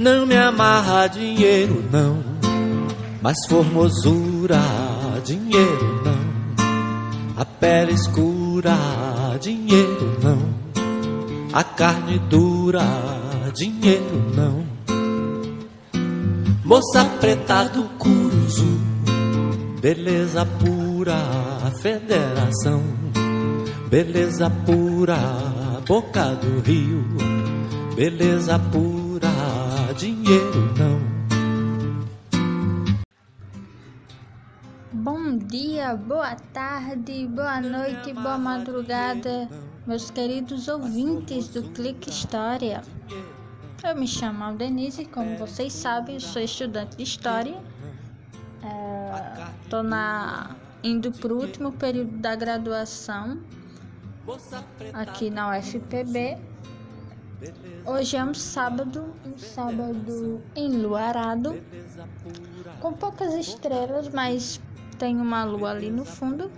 [0.00, 2.24] Não me amarra dinheiro, não.
[3.20, 4.58] Mas formosura,
[5.22, 6.64] dinheiro, não.
[7.36, 8.74] A pele escura,
[9.38, 10.38] dinheiro, não.
[11.52, 12.80] A carne dura,
[13.54, 14.64] dinheiro, não.
[16.64, 18.80] Moça preta do Curuzu,
[19.82, 21.18] beleza pura,
[21.82, 22.82] federação.
[23.90, 25.18] Beleza pura,
[25.86, 27.04] boca do rio.
[27.94, 28.99] Beleza pura,
[30.20, 31.20] dinheiro não.
[34.92, 39.48] Bom dia, boa tarde, boa noite, boa madrugada,
[39.86, 42.82] meus queridos ouvintes do Clique História.
[43.82, 47.58] Eu me chamo Aldenise, como vocês sabem, sou estudante de História.
[49.62, 53.40] Estou é, indo para o último período da graduação
[54.92, 56.36] aqui na UFPB.
[57.86, 61.58] Hoje é um sábado, um sábado enluarado,
[62.80, 64.60] com poucas estrelas, mas
[64.98, 66.50] tem uma lua ali no fundo.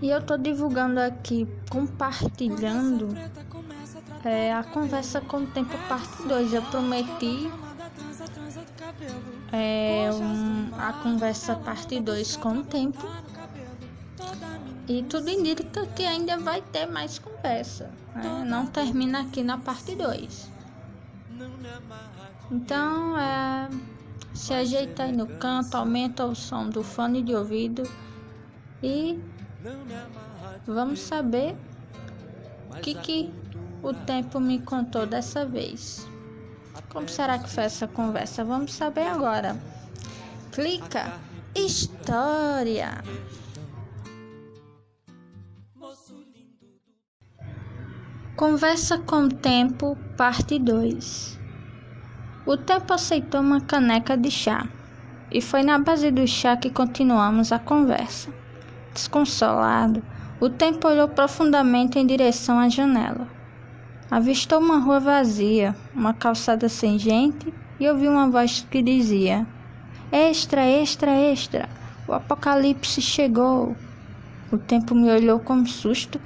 [0.00, 3.16] E eu tô divulgando aqui, compartilhando
[4.24, 6.54] é, a conversa com o tempo parte 2.
[6.54, 7.48] Eu prometi
[9.52, 13.06] é, um, a conversa parte 2 com o tempo.
[14.88, 18.01] E tudo indica que ainda vai ter mais conversa.
[18.14, 18.44] Né?
[18.46, 20.50] Não termina aqui na parte 2.
[22.50, 23.68] Então, é,
[24.34, 27.82] se ajeita aí no canto, aumenta o som do fone de ouvido
[28.82, 29.18] e
[30.66, 31.56] vamos saber
[32.70, 33.32] o que, que
[33.82, 36.06] o tempo me contou dessa vez.
[36.90, 38.44] Como será que foi essa conversa?
[38.44, 39.56] Vamos saber agora.
[40.52, 41.12] Clica
[41.54, 43.02] História.
[48.42, 51.38] Conversa com o Tempo, parte 2.
[52.44, 54.66] O tempo aceitou uma caneca de chá,
[55.30, 58.34] e foi na base do chá que continuamos a conversa.
[58.92, 60.02] Desconsolado,
[60.40, 63.28] o tempo olhou profundamente em direção à janela.
[64.10, 69.46] Avistou uma rua vazia, uma calçada sem gente, e ouviu uma voz que dizia:
[70.10, 71.68] Extra, extra, extra!
[72.08, 73.76] O apocalipse chegou!
[74.50, 76.20] O tempo me olhou com susto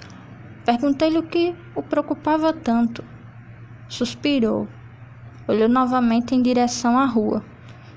[0.67, 3.05] Perguntei-lhe o que o preocupava tanto.
[3.89, 4.67] Suspirou.
[5.47, 7.45] Olhou novamente em direção à rua.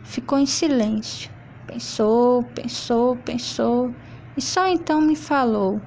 [0.03, 1.31] Ficou em silêncio.
[1.65, 3.91] Pensou, pensou, pensou
[4.37, 5.81] e só então me falou: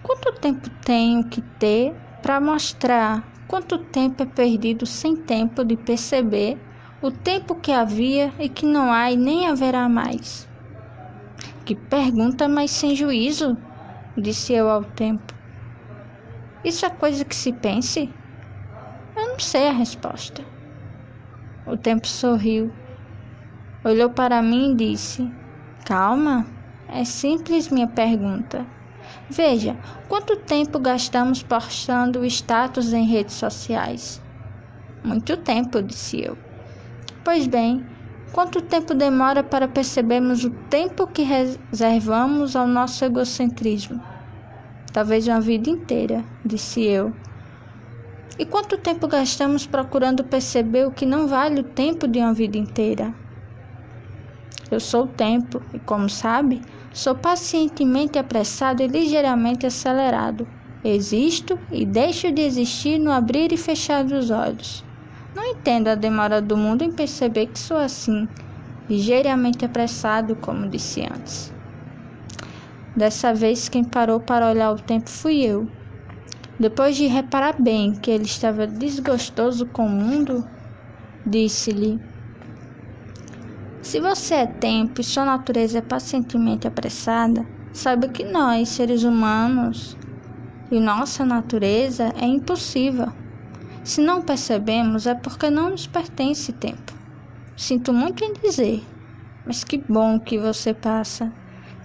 [0.00, 1.92] Quanto tempo tenho que ter
[2.22, 6.56] para mostrar quanto tempo é perdido sem tempo de perceber
[7.02, 10.48] o tempo que havia e que não há e nem haverá mais?
[11.64, 13.56] Que pergunta mais sem juízo,
[14.16, 15.37] disse eu ao tempo.
[16.62, 18.16] Isso é coisa que se pense?
[19.16, 20.46] Eu não sei a resposta.
[21.64, 22.72] O tempo sorriu,
[23.84, 25.22] olhou para mim e disse:
[25.84, 26.46] Calma,
[26.86, 28.66] é simples minha pergunta.
[29.28, 34.22] Veja, quanto tempo gastamos postando status em redes sociais?
[35.04, 36.38] Muito tempo, disse eu.
[37.24, 37.86] Pois bem,
[38.32, 44.02] quanto tempo demora para percebermos o tempo que reservamos ao nosso egocentrismo?
[44.98, 47.12] Talvez uma vida inteira, disse eu.
[48.36, 52.58] E quanto tempo gastamos procurando perceber o que não vale o tempo de uma vida
[52.58, 53.14] inteira?
[54.68, 60.48] Eu sou o tempo e, como sabe, sou pacientemente apressado e ligeiramente acelerado.
[60.82, 64.84] Existo e deixo de existir no abrir e fechar dos olhos.
[65.32, 68.28] Não entendo a demora do mundo em perceber que sou assim,
[68.88, 71.56] ligeiramente apressado, como disse antes.
[72.98, 75.68] Dessa vez, quem parou para olhar o tempo fui eu.
[76.58, 80.44] Depois de reparar bem que ele estava desgostoso com o mundo,
[81.24, 82.00] disse-lhe:
[83.80, 89.96] Se você é tempo e sua natureza é pacientemente apressada, saiba que nós, seres humanos,
[90.68, 93.12] e nossa natureza é impossível.
[93.84, 96.92] Se não percebemos, é porque não nos pertence tempo.
[97.56, 98.84] Sinto muito em dizer,
[99.46, 101.32] mas que bom que você passa.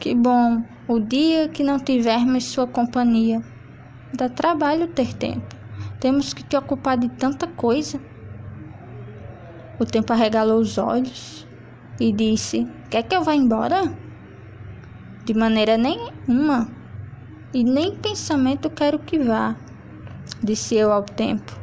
[0.03, 3.41] Que bom o dia que não tivermos sua companhia.
[4.13, 5.55] Dá trabalho ter tempo.
[6.01, 8.01] Temos que te ocupar de tanta coisa.
[9.79, 11.47] O tempo arregalou os olhos
[12.01, 13.97] e disse: Quer que eu vá embora?
[15.23, 16.67] De maneira nenhuma.
[17.53, 19.55] E nem pensamento quero que vá,
[20.43, 21.57] disse eu ao tempo.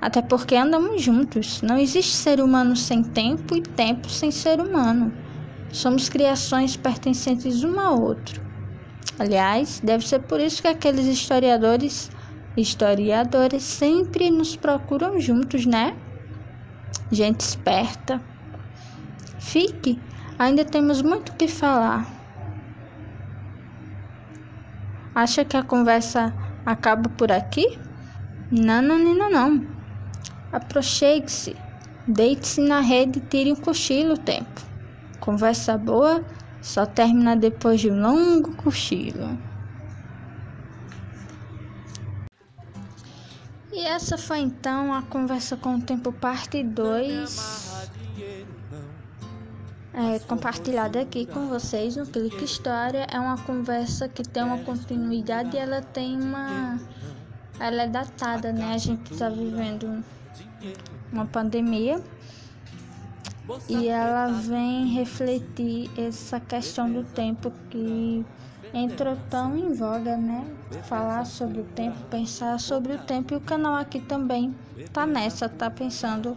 [0.00, 1.60] Até porque andamos juntos.
[1.60, 5.12] Não existe ser humano sem tempo e tempo sem ser humano.
[5.72, 8.42] Somos criações pertencentes um ao outro.
[9.18, 12.10] Aliás, deve ser por isso que aqueles historiadores
[12.56, 15.96] historiadores sempre nos procuram juntos, né?
[17.10, 18.22] gente esperta.
[19.38, 20.00] Fique,
[20.38, 22.06] ainda temos muito o que falar.
[25.14, 26.32] Acha que a conversa
[26.64, 27.78] acaba por aqui?
[28.50, 29.66] Não, não, não, não.
[30.52, 31.56] Aproxime-se,
[32.06, 34.69] deite-se na rede e tire um cochilo o tempo.
[35.20, 36.24] Conversa boa
[36.62, 39.38] só termina depois de um longo cochilo.
[43.72, 47.88] E essa foi então a conversa com o tempo parte 2.
[49.92, 53.06] É, compartilhada aqui com vocês no Clique História.
[53.10, 56.78] É uma conversa que tem uma continuidade e ela tem uma.
[57.58, 58.72] Ela é datada, né?
[58.74, 60.02] A gente está vivendo
[61.12, 62.02] uma pandemia
[63.68, 68.24] e ela vem refletir essa questão do tempo que
[68.72, 70.44] entrou tão em voga, né?
[70.84, 74.54] Falar sobre o tempo, pensar sobre o tempo e o canal aqui também
[74.92, 76.36] tá nessa, tá pensando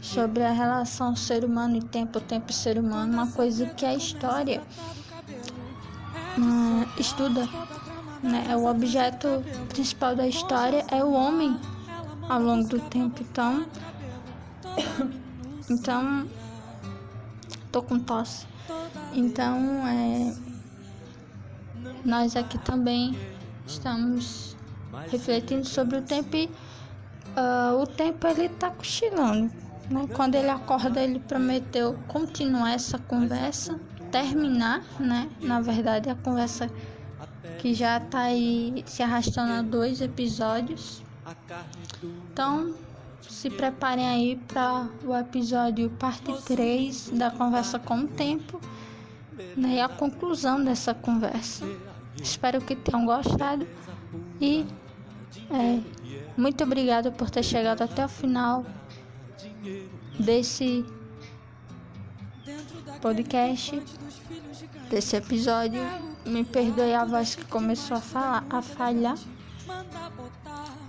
[0.00, 3.94] sobre a relação ser humano e tempo, tempo e ser humano, uma coisa que a
[3.94, 4.62] história
[6.38, 7.48] hum, estuda,
[8.22, 8.56] né?
[8.56, 11.58] O objeto principal da história é o homem
[12.28, 13.66] ao longo do tempo, então
[15.70, 16.26] então
[17.76, 18.46] tô com tosse.
[19.12, 20.34] Então, é,
[22.02, 23.14] nós aqui também
[23.66, 24.56] estamos
[25.10, 26.46] refletindo sobre o tempo e
[27.36, 29.52] uh, o tempo ele tá cochilando.
[29.90, 30.08] Né?
[30.14, 33.78] Quando ele acorda, ele prometeu continuar essa conversa,
[34.10, 35.28] terminar, né?
[35.42, 36.70] Na verdade, a conversa
[37.58, 41.02] que já tá aí se arrastando a dois episódios.
[42.32, 42.74] Então,
[43.28, 48.60] se preparem aí para o episódio parte 3 da conversa com o tempo
[49.56, 51.64] né, e a conclusão dessa conversa.
[52.20, 53.66] Espero que tenham gostado
[54.40, 54.66] e
[55.50, 55.80] é,
[56.36, 58.64] muito obrigada por ter chegado até o final
[60.18, 60.84] desse
[63.00, 63.82] podcast,
[64.90, 65.80] desse episódio.
[66.24, 69.16] Me perdoe a voz que começou a, falar, a falhar.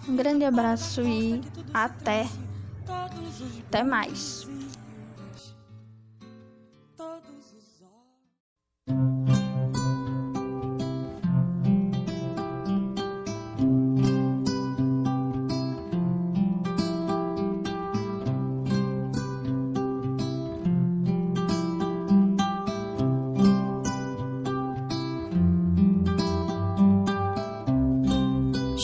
[0.07, 1.41] Um grande abraço e
[1.73, 2.27] até.
[3.67, 4.47] Até mais.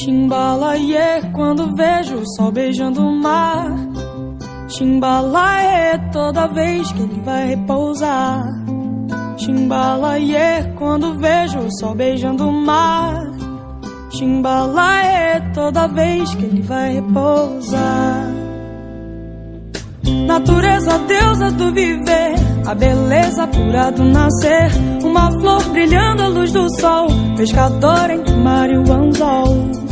[0.03, 3.73] Chimbalaie, quando vejo o sol beijando o mar.
[4.67, 8.43] Chimbalaie, toda vez que ele vai repousar.
[9.37, 13.31] Chimbalaie, quando vejo o sol beijando o mar.
[14.09, 18.27] Chimbalaie, toda vez que ele vai repousar.
[20.27, 22.33] Natureza, deusa do viver,
[22.65, 24.69] a beleza pura do nascer.
[25.01, 27.07] Uma flor brilhando à luz do sol,
[27.37, 29.82] pescador entre mar e o anzol.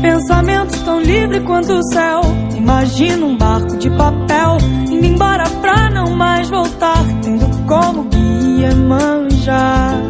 [0.00, 2.20] Pensamento tão livre quanto o céu.
[2.56, 4.58] Imagina um barco de papel
[4.90, 10.00] indo embora pra não mais voltar, tendo como guia manjar.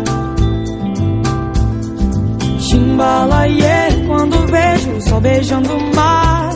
[2.59, 6.51] Chimbalaie, quando vejo o sol beijando o mar.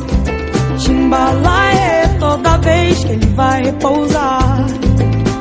[0.78, 4.66] Chimbalaie, toda vez que ele vai repousar.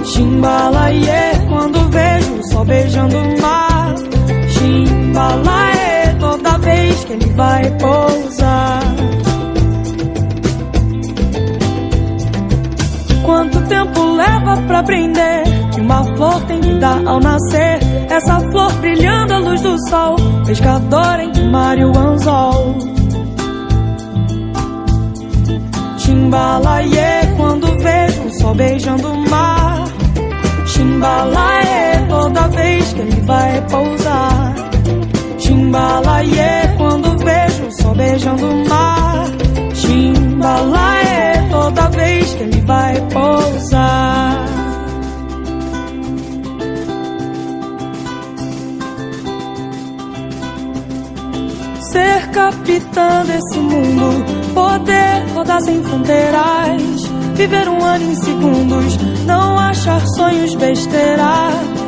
[0.03, 3.95] Chimbalaie, quando vejo o sol beijando o mar.
[4.49, 5.68] Chimbalaie
[7.09, 8.81] que ele vai pousar.
[13.25, 17.79] Quanto tempo leva pra aprender que uma flor tem vida ao nascer?
[18.09, 22.75] Essa flor brilhando à luz do sol, pescador entre o mar e o anzol.
[27.37, 29.83] Quando vejo o sol beijando o mar.
[30.67, 34.68] Chimbalaie, toda vez que ele vai pousar.
[35.69, 39.25] Chimbalaie, quando vejo o sol beijando o mar.
[39.75, 44.45] Chimbalaie, toda vez que ele vai pousar.
[51.91, 57.03] Ser capitã desse mundo, poder rodar sem fronteiras,
[57.35, 58.97] viver um ano em segundos,
[59.27, 61.78] não achar sonhos besteira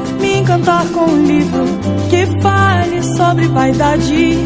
[0.41, 1.63] encantar com um livro
[2.10, 4.38] que fale sobre vaidade.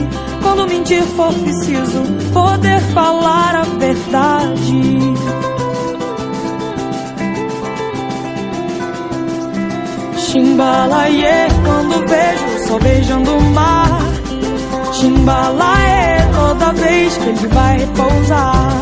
[0.42, 5.00] Quando mentir for preciso, poder falar a verdade.
[10.18, 14.02] Chimbalaie, quando vejo sol beijando o mar.
[14.94, 18.82] Chimbalaie, toda vez que ele vai repousar.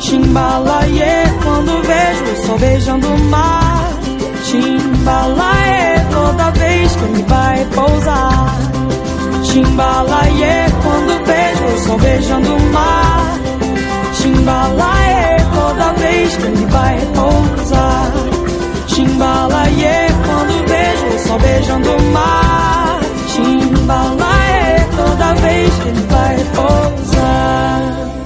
[0.00, 3.61] Chimbalaie, quando vejo sol beijando o mar.
[4.52, 8.54] Timbalaê toda vez que ele vai pousar.
[9.44, 13.38] Timbalaê quando vejo o sol beijando o mar.
[14.12, 18.12] Timbalaê toda vez que ele vai pousar.
[18.88, 23.00] Timbalaê quando vejo o sol beijando o mar.
[23.34, 28.21] Timbalaê toda vez que ele vai pousar.